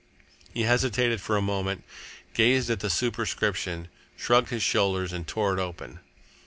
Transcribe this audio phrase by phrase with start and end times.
[0.51, 1.83] He hesitated for a moment,
[2.33, 5.99] gazed at the superscription, shrugged his shoulders, and tore it open.